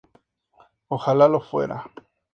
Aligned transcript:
Ojalá 0.87 1.27
lo 1.27 1.39
fuera. 1.41 1.85